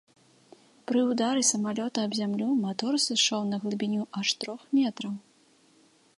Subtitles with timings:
[0.91, 5.13] Пры ўдары самалёта аб зямлю матор сышоў на глыбіню аж трох метраў.